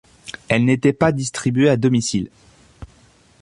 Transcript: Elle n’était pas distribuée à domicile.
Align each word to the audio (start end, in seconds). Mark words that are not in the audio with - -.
Elle 0.47 0.65
n’était 0.65 0.93
pas 0.93 1.11
distribuée 1.11 1.69
à 1.69 1.77
domicile. 1.77 2.31